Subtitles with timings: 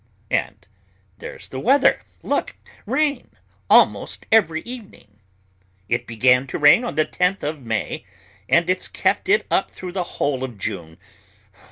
[0.31, 0.67] And
[1.19, 2.01] there's the weather.
[2.23, 2.55] Look!
[2.87, 3.29] Rain
[3.69, 5.19] almost every evening.
[5.89, 8.03] It began to rain on the tenth of May,
[8.49, 10.97] and it's kept it up through the whole of June.